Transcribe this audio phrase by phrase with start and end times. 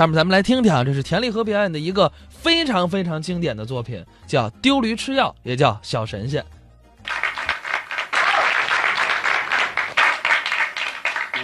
[0.00, 6.42] 下面咱们来听听，这是田立和表演的一个非常非常经典的作品，叫《丢驴吃药》，也叫《小神仙》。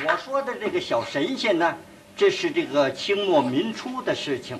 [0.06, 1.76] 我说的这个小神仙呢，
[2.16, 4.58] 这是这个清末民初的事情，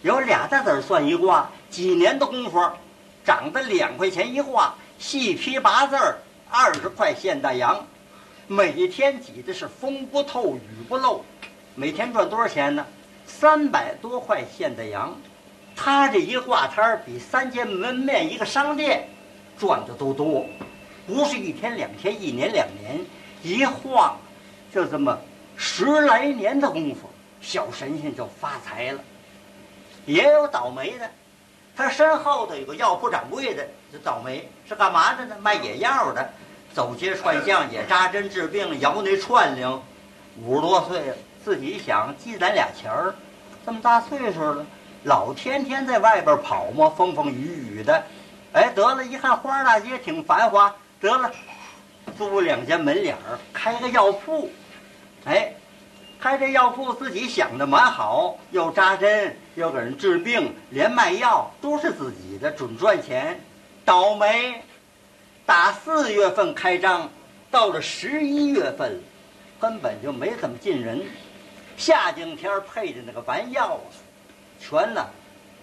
[0.00, 2.58] 有俩大子算一卦，几年的功夫，
[3.26, 6.16] 长得两块钱一卦，细批八字儿，
[6.50, 7.86] 二十块现大洋，
[8.46, 11.22] 每天挤的是风不透雨不漏，
[11.74, 12.86] 每天赚多少钱呢？
[13.26, 15.14] 三百多块现大洋，
[15.74, 19.08] 他这一挂摊儿比三间门面一个商店
[19.58, 20.46] 赚的都多，
[21.06, 23.00] 不是一天两天，一年两年，
[23.42, 24.16] 一晃。
[24.72, 25.16] 就这么
[25.56, 27.08] 十来年的功夫，
[27.40, 29.00] 小神仙就发财了。
[30.04, 31.08] 也有倒霉的，
[31.76, 35.36] 他身后头有个药铺掌柜的，就倒霉是干嘛的呢？
[35.40, 36.28] 卖野药的，
[36.72, 39.80] 走街串巷也扎针治病，摇那串铃。
[40.42, 43.14] 五十多岁了，自己想积攒俩钱儿，
[43.66, 44.64] 这么大岁数了，
[45.02, 48.02] 老天天在外边跑嘛，风风雨雨的。
[48.54, 51.30] 哎，得了一看花大街挺繁华，得了，
[52.16, 54.48] 租两间门脸儿，开个药铺。
[55.26, 55.52] 哎，
[56.18, 63.38] 开这药铺自己想的蛮好，又扎针，又给人治病，连卖药都是自己的，准赚钱。
[63.84, 64.62] 倒霉，
[65.44, 67.10] 打四月份开张，
[67.50, 68.98] 到了十一月份，
[69.60, 71.02] 根本就没怎么进人。
[71.76, 73.86] 夏景天配的那个丸药啊，
[74.60, 75.04] 全呢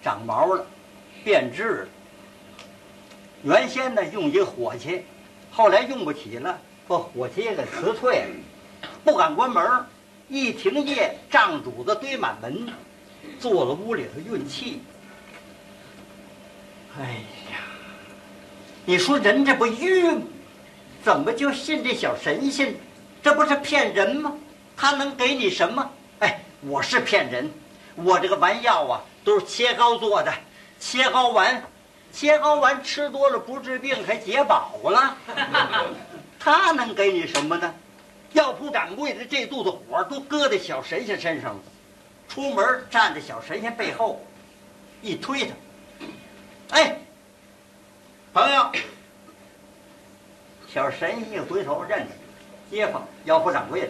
[0.02, 0.66] 长毛了，
[1.24, 1.88] 变质了。
[3.42, 5.04] 原先呢用一火器，
[5.50, 8.88] 后来用不起了，把火器给辞退了。
[9.04, 9.84] 不敢关门
[10.28, 12.68] 一停业，账主子堆满门，
[13.40, 14.80] 坐了屋里头运气。
[16.98, 17.04] 哎
[17.50, 17.58] 呀，
[18.84, 20.22] 你说人这不晕？
[21.02, 22.74] 怎么就信这小神仙？
[23.22, 24.36] 这不是骗人吗？
[24.76, 25.90] 他能给你什么？
[26.62, 27.50] 哎，我是骗人，
[27.96, 30.32] 我这个丸药啊都是切糕做的，
[30.78, 31.62] 切糕丸，
[32.12, 35.16] 切糕丸吃多了不治病还解饱了。
[36.38, 37.74] 他能给你什么呢？
[38.32, 41.60] 药铺掌柜的这肚子火都搁在小神仙身上了，
[42.28, 44.24] 出门站在小神仙背后，
[45.02, 45.54] 一推他，
[46.70, 46.98] 哎，
[48.32, 48.72] 朋友，
[50.72, 52.06] 小神仙一回头认识，
[52.70, 53.88] 街坊药铺掌柜的，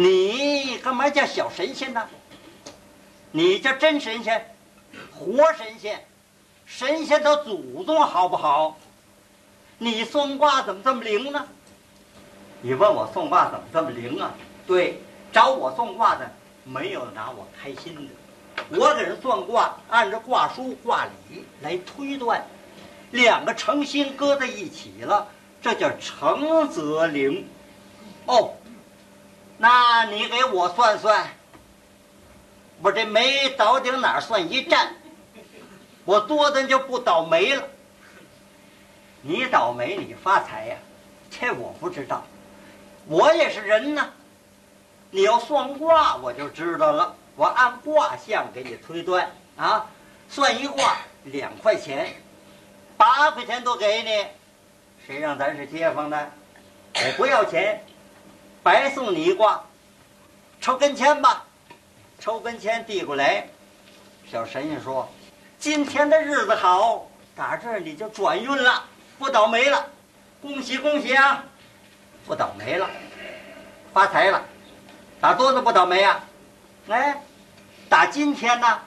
[0.00, 2.08] 你干嘛叫小神仙呢？
[3.32, 4.54] 你叫真神仙，
[5.12, 6.06] 活神仙，
[6.66, 8.78] 神仙的祖宗好不好？
[9.76, 11.44] 你算卦怎么这么灵呢？
[12.62, 14.32] 你问我算卦怎么这么灵啊？
[14.68, 16.30] 对，找我算卦的
[16.62, 22.46] 没有拿我开心的，我给人算卦，按照卦书卦理来推断，
[23.10, 25.26] 两个诚心搁在一起了，
[25.60, 27.44] 这叫诚则灵。
[28.26, 28.52] 哦，
[29.58, 31.26] 那你给我算算，
[32.80, 34.94] 我这煤倒顶哪儿算一站，
[36.04, 37.64] 我多的就不倒霉了。
[39.20, 40.76] 你倒霉，你发财呀？
[41.28, 42.22] 这我不知道。
[43.06, 44.08] 我也是人呢，
[45.10, 47.14] 你要算卦，我就知道了。
[47.34, 49.86] 我按卦象给你推断啊，
[50.28, 52.14] 算一卦两块钱，
[52.96, 54.26] 八块钱都给你。
[55.04, 56.30] 谁让咱是街坊的？
[56.94, 57.84] 我不要钱，
[58.68, 59.64] 白送你一卦，
[60.60, 61.42] 抽根签吧。
[62.20, 63.48] 抽根签递过来，
[64.30, 65.08] 小神仙说
[65.58, 68.84] ：“今天的日子好，打这儿你就转运了，
[69.18, 69.88] 不倒霉了，
[70.42, 71.42] 恭喜恭喜啊！”
[72.28, 72.90] 不倒霉了，
[73.94, 74.44] 发财了，
[75.18, 76.20] 打多子不倒霉啊？
[76.90, 77.22] 哎，
[77.88, 78.78] 打今天呢？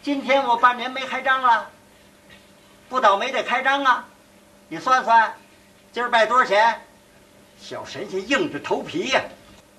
[0.00, 1.70] 今天我半年没开张了，
[2.88, 4.08] 不倒霉得开张啊！
[4.68, 5.34] 你算算，
[5.92, 6.80] 今儿卖多少钱？
[7.60, 9.22] 小神仙硬着头皮呀！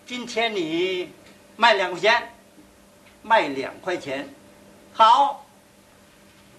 [0.05, 1.11] 今天你
[1.55, 2.29] 卖两块钱，
[3.21, 4.27] 卖两块钱，
[4.93, 5.45] 好。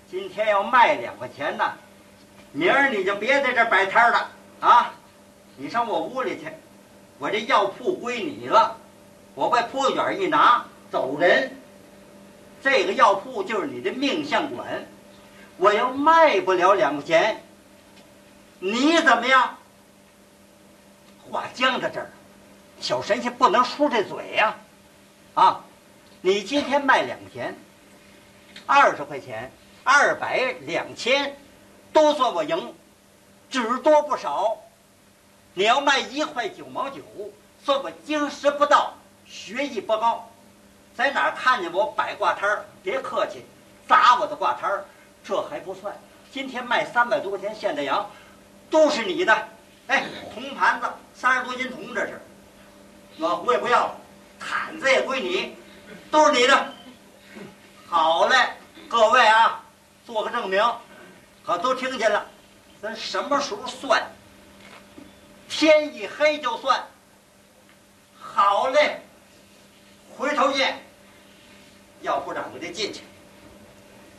[0.08, 1.72] 今天要卖两块钱呢，
[2.52, 4.94] 明儿你就别在这摆摊了啊！
[5.56, 6.44] 你上我屋里去，
[7.18, 8.76] 我这药铺归你了，
[9.34, 11.50] 我把铺卷一拿走人。
[12.62, 14.86] 这个药铺就是你的命相馆，
[15.56, 17.42] 我要卖不了两块钱，
[18.60, 19.58] 你怎么样？
[21.36, 22.08] 话僵在这儿，
[22.80, 24.56] 小神仙不能输这嘴呀！
[25.34, 25.60] 啊，
[26.22, 27.54] 你今天卖两钱，
[28.64, 29.52] 二十块钱，
[29.84, 31.36] 二百两千，
[31.92, 32.74] 都算我赢，
[33.50, 34.56] 只多不少。
[35.52, 37.02] 你要卖一块九毛九，
[37.62, 38.94] 算我经师不到，
[39.26, 40.30] 学艺不高，
[40.96, 43.44] 在哪儿看见我摆挂摊儿，别客气，
[43.86, 44.86] 砸我的挂摊儿，
[45.22, 45.94] 这还不算。
[46.32, 48.08] 今天卖三百多块钱现代羊，
[48.70, 49.48] 都是你的。
[49.88, 50.04] 哎，
[50.34, 52.20] 铜盘子三十多斤铜，这是，
[53.18, 53.96] 老胡也不要了，
[54.40, 55.56] 毯子也归你，
[56.10, 56.72] 都是你的。
[57.86, 58.36] 好嘞，
[58.88, 59.64] 各位啊，
[60.04, 60.60] 做个证明，
[61.44, 62.26] 可都听见了。
[62.82, 64.02] 咱什么时候算？
[65.48, 66.84] 天一黑就算。
[68.20, 69.00] 好嘞，
[70.16, 70.82] 回头见。
[72.02, 73.02] 药铺掌柜的进去。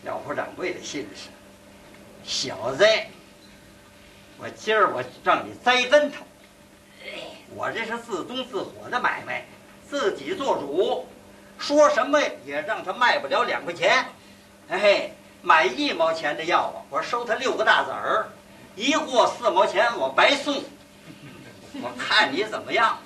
[0.03, 1.29] 药铺掌柜的心里是：
[2.23, 2.87] 小子，
[4.39, 6.23] 我今儿我让你栽跟头。
[7.55, 9.45] 我这是自宗自火的买卖，
[9.89, 11.07] 自己做主，
[11.57, 14.05] 说什么也让他卖不了两块钱。
[14.69, 15.09] 哎，
[15.41, 18.27] 买一毛钱的药啊，我收他六个大子儿，
[18.75, 20.61] 一货四毛钱，我白送。
[21.81, 22.97] 我看你怎么样？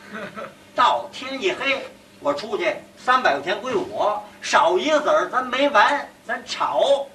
[0.76, 1.86] 到天一黑，
[2.20, 7.08] 我出去三百块钱归我，少一个子儿咱没完，咱吵。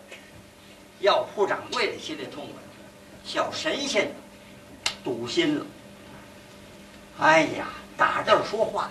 [1.01, 2.63] 药铺掌柜的心里痛快，
[3.27, 4.15] 小神仙
[5.03, 5.67] 堵心了。
[7.19, 8.89] 哎呀，打这儿说话，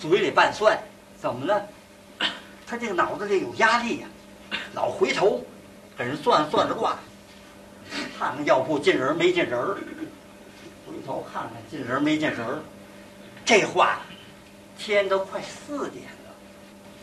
[0.00, 0.78] 嘴里拌蒜，
[1.20, 1.66] 怎么了？
[2.64, 4.06] 他这个脑子里有压力呀，
[4.74, 5.44] 老回头，
[5.96, 6.96] 给人算算着卦，
[8.16, 9.60] 看看药铺进人没进人，
[10.86, 12.62] 回头看看进人没进人。
[13.44, 14.00] 这话，
[14.78, 16.30] 天都快四点了，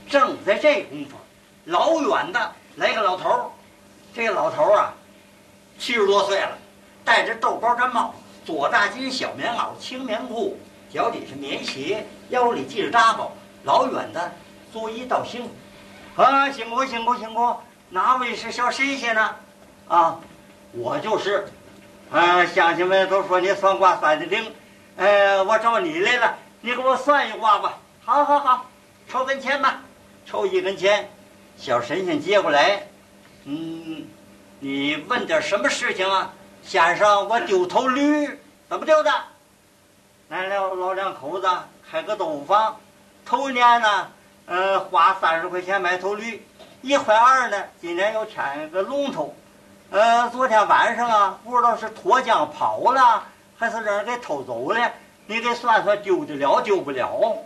[0.07, 1.17] 正在这功夫，
[1.65, 3.49] 老远的来个老头儿，
[4.13, 4.93] 这个老头儿啊，
[5.77, 6.57] 七十多岁了，
[7.03, 8.13] 戴着豆包毡帽。
[8.45, 10.55] 左大襟小棉袄青棉裤，
[10.93, 13.31] 脚底是棉鞋，腰里系着扎包，
[13.63, 14.31] 老远的
[14.71, 17.55] 作揖道辛苦，啊，辛苦辛苦辛苦！
[17.89, 19.35] 哪位是小神仙呢？
[19.87, 20.19] 啊，
[20.73, 21.47] 我就是，
[22.11, 24.53] 啊，乡亲们都说你算卦算的灵，
[24.95, 27.79] 呃，我找你来了，你给我算一卦吧。
[28.03, 28.69] 好好好，
[29.09, 29.81] 抽根签吧，
[30.23, 31.09] 抽一根签，
[31.57, 32.87] 小神仙接过来，
[33.45, 34.05] 嗯，
[34.67, 36.33] 你问点什么事情啊？
[36.63, 38.27] 先生，我丢头驴，
[38.67, 39.11] 怎么丢的？
[40.29, 41.47] 俺老老两口子
[41.87, 42.75] 开个豆腐坊，
[43.23, 44.07] 头年呢，
[44.47, 46.43] 呃，花三十块钱买头驴，
[46.81, 49.35] 一块二呢，今年又添个龙头，
[49.91, 53.23] 呃，昨天晚上啊，不知道是脱缰跑了，
[53.59, 54.91] 还是让人给偷走了，
[55.27, 57.37] 你给算算丢得了丢不了？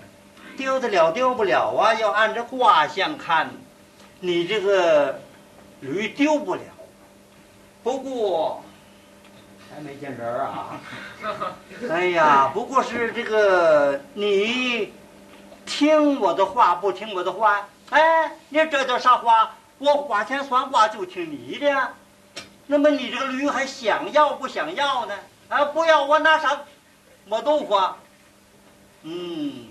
[0.56, 1.94] 丢得了丢不了啊？
[1.96, 3.50] 要按这卦象看，
[4.22, 5.20] 你这个
[5.82, 6.62] 驴丢不了，
[7.90, 8.62] 不过。
[9.74, 10.80] 还没见人儿啊！
[11.90, 14.94] 哎呀，不过是这个你
[15.66, 17.68] 听我的话不听我的话？
[17.90, 19.56] 哎，你这叫啥话？
[19.80, 21.90] 我花钱算卦就听你的。
[22.68, 25.16] 那么你这个驴还想要不想要呢？
[25.50, 26.62] 啊，不要我拿啥
[27.26, 27.80] 磨豆腐？
[29.02, 29.66] 嗯，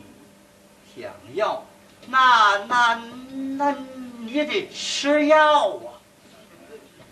[0.96, 1.64] 想要，
[2.08, 3.00] 那那
[3.56, 3.74] 那
[4.18, 5.87] 你得吃药啊！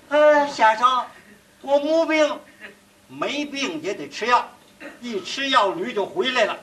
[0.09, 1.05] 哎，先生，
[1.63, 2.41] 我没病。
[3.09, 4.49] 没病也得吃药，
[5.01, 6.59] 一吃药驴就回来了。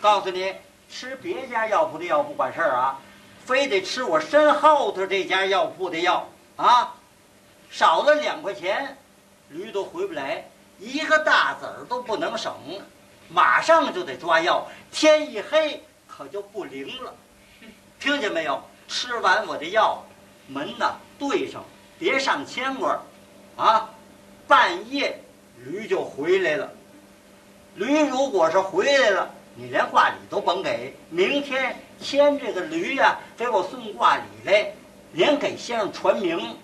[0.00, 0.54] 告诉你，
[0.90, 2.98] 吃别家药铺的药不管事儿啊，
[3.44, 6.94] 非得吃我身后头这家药铺的药啊。
[7.70, 8.96] 少了两块钱，
[9.50, 10.48] 驴都回不来，
[10.78, 12.54] 一个大子儿都不能省，
[13.28, 14.66] 马上就得抓药。
[14.90, 17.14] 天一黑可就不灵了，
[18.00, 18.62] 听见没有？
[18.88, 20.02] 吃完我的药，
[20.46, 21.62] 门呐对上，
[21.98, 23.00] 别上牵挂
[23.56, 23.90] 啊，
[24.46, 25.20] 半夜。
[25.64, 26.70] 驴就回来了，
[27.76, 30.94] 驴如果是回来了，你连卦礼都甭给。
[31.08, 34.70] 明天牵这个驴呀，给我送卦礼来，
[35.12, 36.56] 连给先生传名。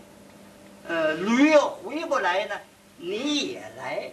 [0.86, 2.54] 呃，驴要回不来呢，
[2.98, 4.10] 你也来。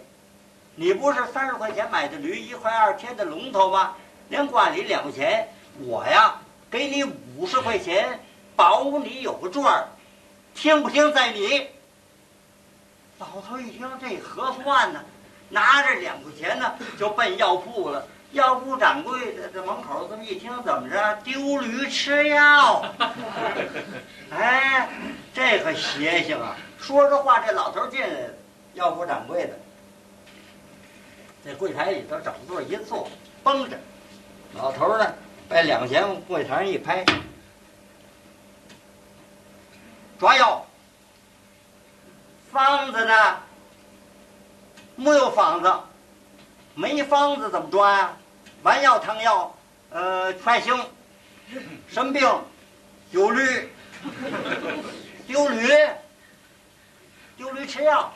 [0.74, 3.94] 你不是三十块钱买的驴，一块二添的龙头吗？
[4.30, 5.46] 连挂礼两块钱，
[5.80, 7.04] 我呀给你
[7.36, 8.18] 五十块钱，
[8.56, 9.88] 保你有个赚儿。
[10.54, 11.66] 听不听在你。
[13.18, 15.04] 老头一听这合算呢，
[15.48, 18.06] 拿着两块钱呢就奔药铺了。
[18.32, 21.16] 药铺掌柜的在门口这么一听，怎么着？
[21.24, 22.84] 丢驴吃药？
[24.30, 24.88] 哎，
[25.34, 26.56] 这可邪性啊！
[26.78, 28.34] 说着话，这老头进来了，
[28.74, 29.58] 药铺掌柜的
[31.44, 33.10] 在柜台里头整座一坐，
[33.42, 33.76] 绷着。
[34.54, 35.12] 老头呢，
[35.48, 37.04] 把两块钱往柜台上一拍，
[40.20, 40.66] 抓药。
[42.52, 43.38] 方子呢？
[44.96, 45.72] 没有方子，
[46.74, 48.12] 没方子怎么抓呀？
[48.62, 49.56] 丸药汤药，
[49.88, 50.78] 呃，全行。
[51.88, 52.28] 什么病？
[53.10, 53.72] 丢驴。
[55.26, 55.66] 丢驴。
[57.38, 58.12] 丢驴吃药。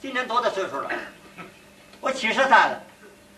[0.00, 0.90] 今年多大岁数了？
[2.00, 2.82] 我七十三了。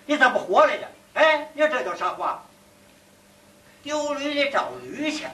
[0.07, 0.89] 你怎么活来着？
[1.13, 2.43] 哎，你这叫啥话？
[3.83, 5.27] 丢驴得找驴去。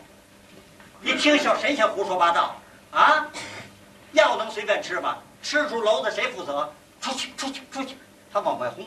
[1.02, 2.57] 你听小神仙胡说八道
[2.90, 3.26] 啊！
[4.12, 5.19] 药能随便吃吗？
[5.42, 6.71] 吃出篓子谁负责？
[7.00, 7.97] 出去，出去，出去！
[8.33, 8.87] 他往外轰，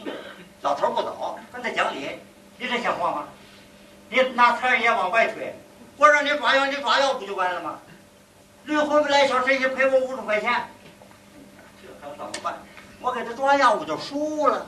[0.61, 2.19] 老头不走，跟他讲理，
[2.57, 3.23] 你这像话吗？
[4.09, 5.55] 你拿菜也往外推。
[5.97, 7.79] 我让你抓药，你抓药不就完了吗？
[8.65, 10.67] 驴回不来，小神仙赔我五十块钱，
[11.81, 12.61] 这可怎么办？
[12.99, 14.67] 我给他抓药，我就输了。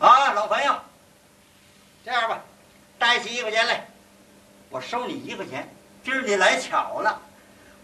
[0.00, 0.74] 啊，老朋友，
[2.04, 2.40] 这样吧，
[2.98, 3.86] 带起一块钱来，
[4.72, 5.68] 我收你一块钱。
[6.02, 7.20] 今儿你来巧了，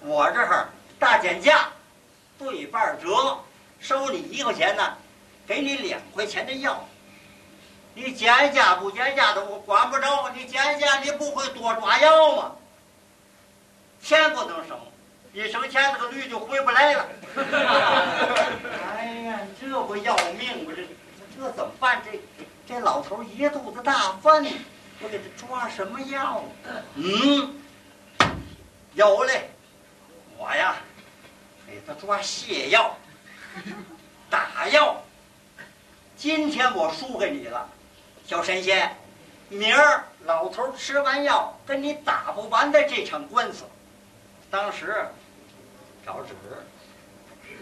[0.00, 0.68] 我这儿
[0.98, 1.68] 大减价，
[2.38, 3.38] 对半折，
[3.78, 4.96] 收你一块钱呢，
[5.46, 6.82] 给你两块钱的药。
[7.92, 10.30] 你减价不减价的，我管不着。
[10.30, 12.52] 你减价，你不会多抓药吗？
[14.02, 14.78] 钱不能省，
[15.34, 17.06] 一省钱，这个驴就回不来了。
[18.96, 20.72] 哎呀，这不要命吗？
[20.74, 20.82] 这
[21.36, 22.00] 这怎么办？
[22.02, 22.18] 这
[22.66, 24.46] 这老头一肚子大粪，
[25.00, 26.44] 我给他抓什么药？
[26.94, 27.60] 嗯，
[28.94, 29.48] 有嘞，
[30.36, 30.76] 我呀，
[31.66, 32.96] 给他抓泻药、
[34.28, 35.00] 打药。
[36.16, 37.68] 今天我输给你了。
[38.26, 38.96] 小神仙，
[39.48, 43.64] 明儿老头吃完药，跟你打不完的这场官司。
[44.50, 45.06] 当时
[46.04, 46.34] 找纸，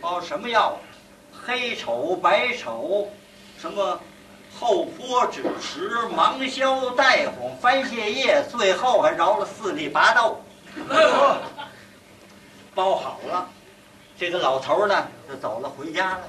[0.00, 0.78] 包什么药？
[1.32, 3.12] 黑丑、白丑，
[3.58, 4.00] 什么
[4.58, 10.42] 后坡枳实、芒硝、带红、番泻叶，最后还饶了四粒拔豆。
[12.74, 13.48] 包好了，
[14.18, 16.20] 这个老头呢就走了，回家了。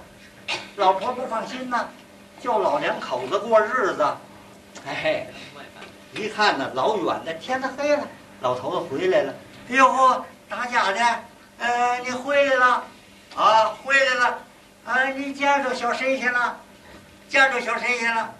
[0.77, 1.89] 老婆不放心呢，
[2.41, 4.05] 就老两口子过日子。
[4.85, 5.27] 哎，
[6.13, 8.07] 一看呢，老远的，天都黑了，
[8.39, 9.33] 老头子回来了。
[9.69, 10.99] 哎呦呵，打家的，
[11.59, 12.83] 呃，你回来了，
[13.35, 14.39] 啊，回来了，
[14.85, 16.57] 啊，你见着小神仙了，
[17.29, 18.33] 见着小神仙了，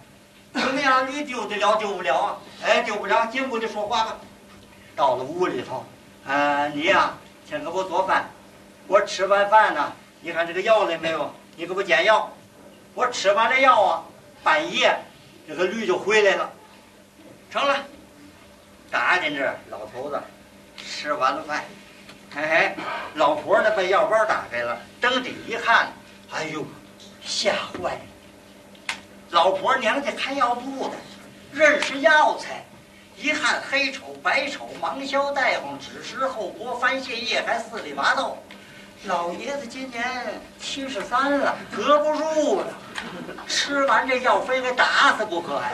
[0.52, 1.10] 怎么样？
[1.10, 2.36] 你丢得了丢不了啊？
[2.64, 4.16] 哎，丢不了，进屋里说话吧。
[4.96, 5.84] 到了屋里头，
[6.26, 7.14] 啊，你呀，
[7.48, 8.28] 先给我做饭。
[8.86, 11.32] 我吃完饭呢，你看这个药来没有？
[11.56, 12.32] 你给我煎药。
[12.94, 14.02] 我吃完了药啊，
[14.42, 14.98] 半夜。
[15.46, 16.50] 这个驴就回来了，
[17.50, 17.76] 成了，
[18.90, 20.20] 打进这老头子
[20.76, 21.64] 吃完了饭，
[22.34, 22.76] 嘿嘿，
[23.14, 25.90] 老婆呢把药包打开了，睁底一看，
[26.30, 26.62] 哎呦，
[27.22, 28.00] 吓坏了！
[29.30, 30.96] 老婆娘家开药铺的，
[31.52, 32.64] 认识药材，
[33.16, 38.38] 一看黑丑、白丑、芒硝、带红、枳实、后柏、番泻叶，还四里八豆。
[39.04, 40.02] 老爷子今年
[40.58, 42.66] 七十三了，隔不住了。
[43.46, 45.70] 吃完这药非给打死不可呀！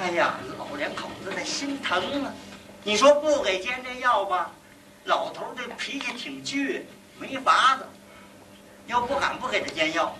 [0.00, 2.32] 哎呀，老两口子那心疼啊！
[2.82, 4.50] 你说不给煎这药吧，
[5.04, 6.82] 老头这脾气挺倔，
[7.18, 7.84] 没法子。
[8.86, 10.14] 又不敢不给他煎药，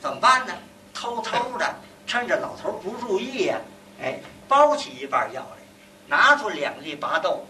[0.00, 0.54] 怎么办呢？
[0.94, 1.74] 偷偷的，
[2.06, 3.58] 趁着老头不注意呀，
[4.00, 5.56] 哎，包起一半药来，
[6.06, 7.44] 拿出两粒拔豆，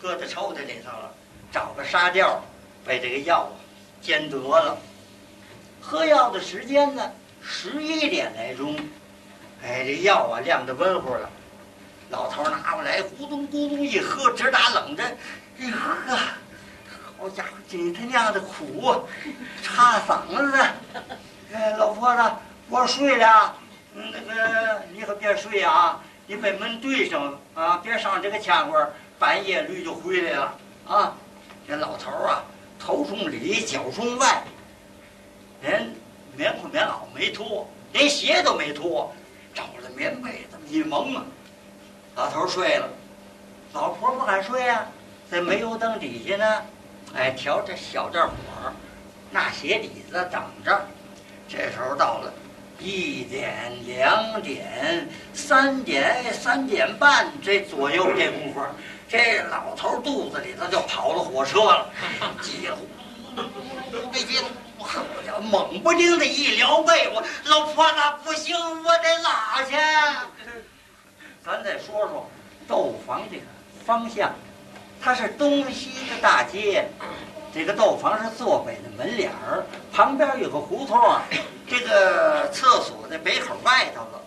[0.00, 1.10] 搁在抽屉里头了，
[1.50, 2.40] 找个沙吊。
[2.86, 3.56] 把这个药啊
[4.02, 4.76] 煎得了，
[5.80, 7.10] 喝药的时间呢，
[7.42, 8.76] 十一点来钟。
[9.62, 11.30] 哎，这药啊晾得温乎了，
[12.10, 15.16] 老头拿过来，咕咚咕咚一喝，直打冷战。
[15.58, 16.18] 哎呵，
[17.16, 19.00] 好家伙，今他娘的苦啊，
[19.62, 20.62] 插嗓子。
[21.54, 22.22] 哎，老婆子，
[22.68, 23.54] 我睡了。
[23.94, 31.16] 那个你可别睡啊，你把门对上啊，别上这个腔管，半夜驴就回来了啊。
[31.66, 32.42] 这老头啊。
[32.76, 34.42] 头中里，脚中外，
[35.62, 35.90] 连
[36.36, 39.10] 棉裤棉袄没脱，连鞋都没脱，
[39.54, 41.24] 找了棉被子一蒙啊，
[42.14, 42.86] 老头睡了，
[43.72, 44.84] 老婆不敢睡啊，
[45.30, 46.62] 在煤油灯底下呢，
[47.14, 48.34] 哎，调着小灶火，
[49.30, 50.78] 那鞋底子等着。
[51.48, 52.30] 这时候到了
[52.84, 58.60] 一点、两点、三点、三点半这左右这功夫。
[59.08, 61.90] 这老头肚子里头就跑了火车了，
[62.42, 62.86] 急呼
[63.36, 64.38] 呼呼的急，
[64.78, 69.76] 好家伙，猛不丁的一撩被窝，老婆子不行，我得拉去。
[71.42, 72.28] 咱再说说
[72.68, 73.44] 豆房这个
[73.86, 74.30] 方向，
[75.00, 76.88] 它是东西的大街，
[77.54, 81.22] 这个豆房是坐北的门脸儿，旁边有个胡同啊，
[81.68, 84.20] 这个厕所在北口外头了。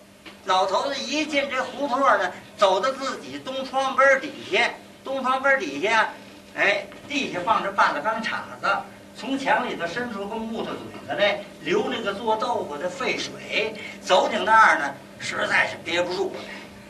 [0.46, 4.70] 老头子一进这胡同呢，走到自己东窗根底下，
[5.04, 6.08] 东窗根底下，
[6.56, 8.70] 哎，地下放着半拉钢叉子，
[9.18, 13.76] 从墙里头伸出个木头嘴子来，流那个做豆腐的废水。
[14.00, 16.34] 走ถึ那儿呢，实在是憋不住，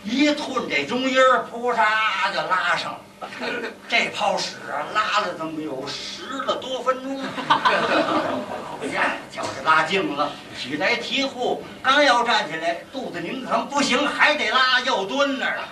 [0.03, 2.99] 一吞这中音儿，扑嚓就拉上了。
[3.89, 7.19] 这泡屎啊，拉了怎么有十了多分钟？
[8.81, 15.63] 哎呀，就是拉净了，起来提裤，刚要站起来，肚子拧疼，不行，还得拉，又蹲那儿了。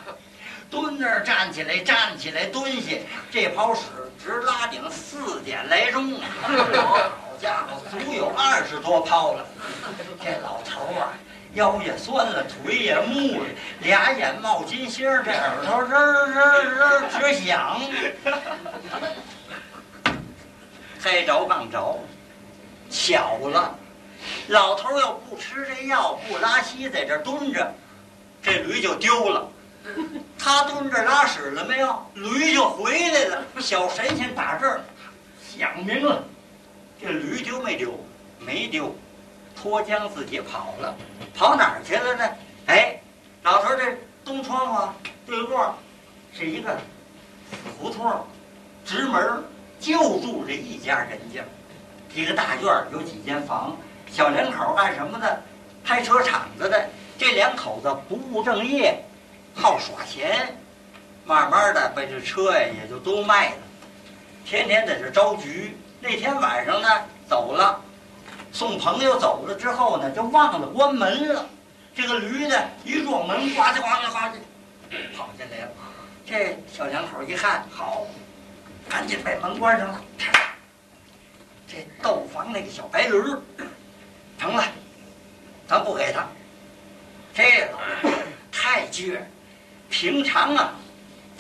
[0.72, 2.98] 蹲那儿，站起来，站起来，蹲下，
[3.30, 3.82] 这泡屎
[4.22, 6.20] 直拉顶四点来钟。
[6.42, 7.00] 好
[7.40, 9.46] 家伙，足有二十多泡了。
[10.20, 11.14] 这老头啊，
[11.56, 13.46] 腰也酸了，腿也木了，
[13.82, 15.96] 俩眼冒金星，这耳朵吱
[16.32, 16.38] 吱
[17.12, 17.82] 吱直响。
[21.02, 22.00] 该着刚着，
[22.90, 23.74] 巧了，
[24.48, 27.74] 老头儿要不吃这药，不拉稀，在这蹲着，
[28.42, 29.48] 这驴就丢了。
[30.38, 32.06] 他蹲这拉屎了没有？
[32.16, 33.44] 驴就回来了。
[33.60, 34.82] 小神仙打这儿
[35.58, 36.24] 想明了，
[37.00, 37.98] 这驴丢没丢？
[38.40, 38.94] 没丢，
[39.56, 40.96] 脱缰自己跑了。
[41.34, 42.30] 跑哪儿去了呢？
[42.68, 43.00] 哎，
[43.44, 44.94] 老头儿这东窗户
[45.26, 45.76] 对过
[46.34, 46.78] 是一个
[47.52, 48.22] 死胡同儿，
[48.86, 49.44] 直门儿
[49.80, 51.42] 就住这一家人家。
[52.14, 53.76] 一个大院儿有几间房，
[54.10, 55.42] 小两口干什么的？
[55.84, 56.88] 开车厂子的。
[57.18, 59.02] 这两口子不务正业，
[59.54, 60.58] 好耍钱，
[61.26, 63.56] 慢慢的把这车呀也就都卖了，
[64.46, 65.78] 天天在这招局。
[66.02, 66.88] 那天晚上呢
[67.28, 67.82] 走了，
[68.56, 71.46] 送朋友走了之后呢，就忘了关门了。
[71.94, 75.72] 这个驴呢一撞门，呱唧呱唧呱唧跑进来了。
[76.26, 78.08] 这小两口一看，好，
[78.88, 80.02] 赶紧把门关上了。
[81.68, 83.18] 这豆房那个小白驴，
[84.40, 84.64] 成了，
[85.68, 86.26] 咱不给他。
[87.34, 88.10] 这老
[88.54, 89.20] 太倔，
[89.90, 90.74] 平常啊，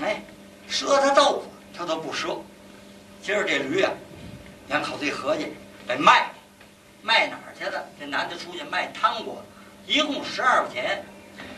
[0.01, 0.21] 哎，
[0.69, 1.45] 赊他豆腐
[1.77, 2.39] 他都不赊。
[3.21, 3.89] 今儿这驴啊，
[4.67, 5.53] 两口子一合计，
[5.87, 6.29] 得卖，
[7.05, 7.85] 卖哪儿去了？
[7.99, 9.37] 这男的出去卖汤锅，
[9.85, 11.05] 一共十二块钱，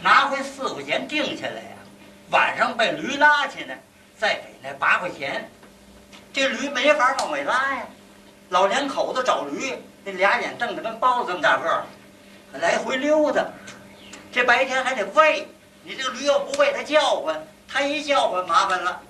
[0.02, 1.78] 拿回四块钱定下来呀、
[2.32, 3.74] 晚上被驴拉去呢，
[4.18, 5.50] 再给那八块钱。
[6.34, 7.84] 这驴没法往外拉呀，
[8.50, 9.74] 老两口子找驴，
[10.04, 11.86] 那俩眼瞪得跟包子这么大个儿，
[12.60, 13.46] 来回溜达。
[14.34, 15.48] 这白天还得喂，
[15.82, 19.02] 你这个驴要不喂它叫唤，它一叫唤麻烦了。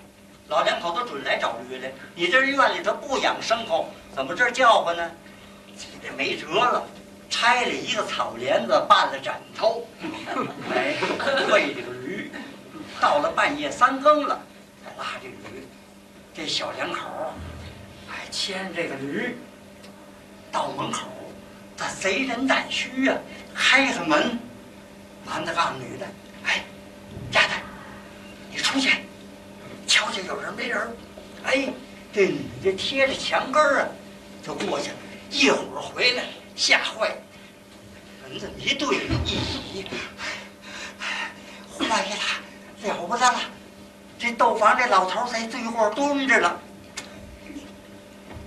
[0.49, 5.11] 老两口子准来找驴来，你这院里头不养牲口，怎么这儿叫唤呢？
[5.77, 6.83] 急得没辙了，
[7.29, 9.87] 拆了一个草帘子办了枕头，
[10.73, 10.95] 哎，
[11.51, 12.31] 喂这个驴。
[12.99, 14.41] 到了半夜三更了，
[14.83, 15.67] 才拉这驴。
[16.33, 17.29] 这小两口儿，
[18.09, 19.37] 哎，牵这个驴
[20.51, 21.07] 到门口，
[21.77, 23.15] 他贼人胆虚呀、
[23.53, 24.39] 开开门。
[25.25, 26.07] 男的告诉女的
[26.43, 26.63] ：“哎，
[27.33, 27.53] 丫头，
[28.49, 28.89] 你出去，
[29.85, 30.87] 瞧瞧有人没人。”
[31.43, 31.71] 哎，
[32.11, 33.87] 这女的贴着墙根儿啊，
[34.43, 34.95] 就过去了。
[35.29, 36.23] 一会儿回来，
[36.55, 37.15] 吓坏了，
[38.23, 39.85] 门这么一对一洗，
[41.77, 42.15] 坏了，
[42.83, 43.39] 了不得了！
[44.19, 46.59] 这豆房这老头在对过蹲着了，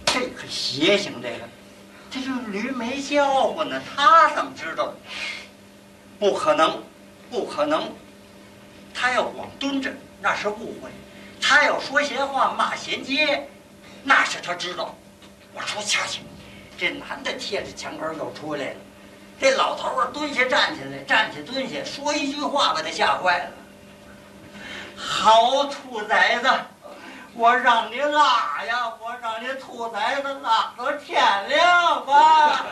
[0.06, 1.48] 这可邪性，这个，
[2.10, 4.92] 这这驴没叫唤呢，他怎么知道？
[6.18, 6.82] 不可能，
[7.30, 7.92] 不可能！
[8.92, 10.90] 他要光蹲着，那是误会；
[11.40, 13.48] 他要说闲话、骂衔接，
[14.02, 14.94] 那是他知道。
[15.54, 16.20] 我出去瞧去，
[16.80, 18.76] 这男的贴着墙根儿又出来了。
[19.38, 23.50] 这老头儿蹲下站起来，站起蹲下，说一句话把他吓坏了。
[24.96, 26.48] 好兔崽子，
[27.34, 32.64] 我让你拉呀，我让你兔崽子拉到天亮吧。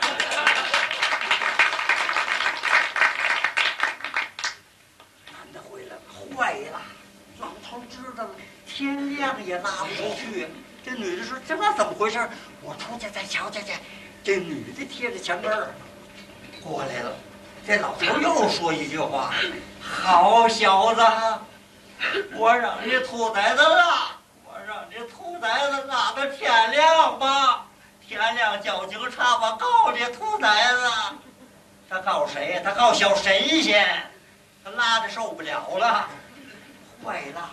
[5.27, 6.01] 男的回来了，
[6.35, 6.81] 坏了，
[7.41, 8.31] 老头知道了，
[8.67, 10.49] 天亮也拉不出去。
[10.85, 12.19] 这女的说：“这怎么回事？
[12.63, 13.73] 我出去再瞧瞧去。”
[14.29, 15.69] 这女的贴着墙根儿
[16.63, 17.17] 过来了，
[17.67, 19.33] 这老头又说一句话
[19.81, 21.03] ：“好小子，
[22.37, 24.11] 我让你兔崽子拉，
[24.45, 27.65] 我让你兔崽子拉到天亮吧。
[28.07, 30.91] 天亮叫警察，我告你兔崽子。”
[31.89, 32.61] 他告谁呀？
[32.63, 33.89] 他告小神仙。
[34.63, 36.07] 他拉的受不了了，
[37.03, 37.51] 坏了！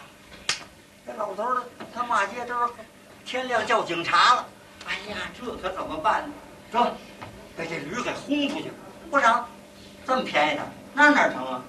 [1.08, 2.74] 这老头儿他骂街都是
[3.26, 4.46] 天亮叫警察了。
[4.88, 6.34] 哎呀，这可怎么办呢？
[6.72, 6.92] 说，
[7.58, 8.72] 把这驴给轰出去，
[9.10, 9.46] 不成，
[10.06, 10.62] 这么便宜的，
[10.94, 11.62] 那哪成啊？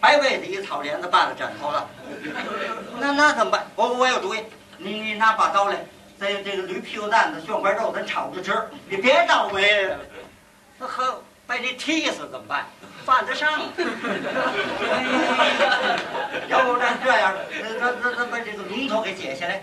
[0.00, 1.88] 白被子一草帘子绊了枕头了，
[2.98, 3.64] 那那怎么办？
[3.76, 4.40] 我我有主意，
[4.78, 5.76] 你你拿把刀来，
[6.18, 9.96] 在这个驴屁股蛋子、血块肉咱炒着吃，你别倒霉。
[10.78, 12.66] 那和被你踢死怎么办？
[13.04, 13.48] 犯得上。
[16.48, 17.32] 要不然这样，
[17.80, 19.62] 咱咱咱把这个龙头给解下来，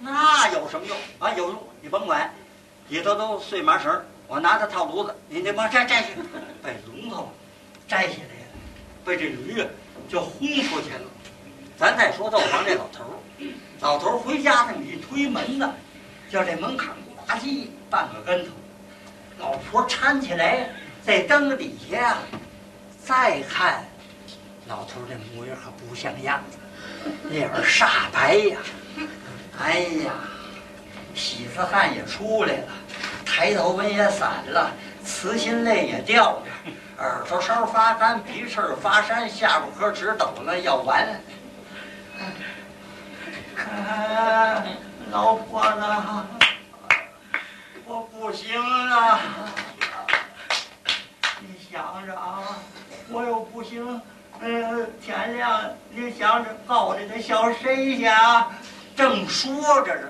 [0.00, 1.30] 那有什么用啊？
[1.36, 2.34] 有用，你甭管，
[2.88, 6.08] 里头都碎麻绳，我拿它套炉子，你得帮摘摘去，
[6.62, 7.30] 把龙头
[7.86, 8.52] 摘下来了，
[9.04, 9.64] 被这驴
[10.08, 11.02] 就轰出去了。
[11.76, 13.46] 咱再说豆房这老头儿，
[13.80, 15.74] 老头儿回家那么一推门呢，
[16.30, 18.50] 叫这门槛呱唧半个跟头，
[19.38, 20.70] 老婆搀起来，
[21.04, 22.18] 在灯底下。
[23.04, 23.88] 再看，
[24.66, 26.58] 老头这模样可不像样子，
[27.30, 28.58] 脸煞白呀！
[29.58, 30.12] 哎呀，
[31.14, 32.68] 喜子汗也出来了，
[33.24, 34.70] 抬头纹也散了，
[35.04, 36.42] 慈心泪也掉了。
[36.98, 41.06] 耳朵梢发干，鼻翅发山，下巴颏直抖呢，要完。
[43.54, 44.64] 看，
[45.10, 45.80] 老婆子，
[47.84, 49.20] 我不行了。
[51.40, 52.42] 你想着啊，
[53.08, 54.00] 我又不行。
[54.40, 58.50] 嗯，天亮，你想着告这个小神仙啊。
[58.96, 60.08] 正说着呢，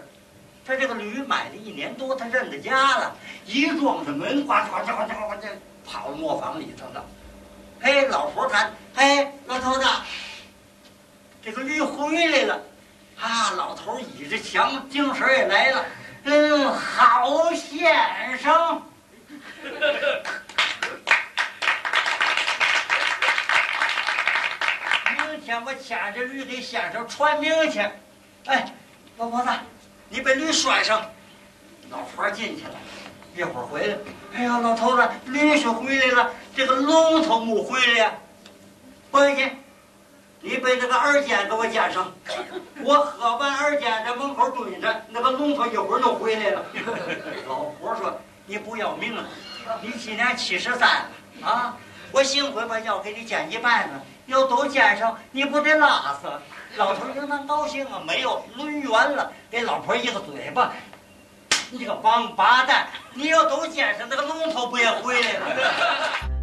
[0.69, 5.49] 他这个驴买了一年多，他认得家了，一撞上门，呱呱呱呱呱就
[5.83, 7.03] 跑磨坊里头了。
[7.81, 9.87] 嘿，老婆看，嘿，老头子，
[11.43, 12.63] 这个驴回来了。
[13.19, 15.87] 啊，老头倚着墙，精神也来了。
[16.25, 18.83] 嗯，好先生。
[25.17, 27.81] 明天我牵着驴给先生传名去。
[28.45, 28.71] 哎，
[29.17, 29.49] 老婆子，
[30.09, 31.03] 你把驴拴上。
[31.91, 32.75] 老婆进去了，
[33.35, 33.97] 一会儿回来。
[34.35, 38.13] 哎呀，老头子，驴是回来了，这个龙头没回来呀。
[39.11, 39.51] 回去，
[40.43, 42.13] 你把那个二尖给我捡上。
[42.83, 46.67] 我喝完二尖在门口蹲着，那个龙头一会儿就回来了。
[47.47, 49.25] 老婆说：“你不要命了？
[49.81, 51.77] 你今年七十三了啊！
[52.13, 56.29] 我幸亏把药给你煎一半呢，要都煎上，你不得拉死？”
[56.77, 60.73] 老头应当高兴啊，没有抡圆了，给老婆一个嘴巴。
[61.71, 62.87] 你个王八蛋！
[63.13, 66.38] 你要都煎上，那个龙头不也回来了？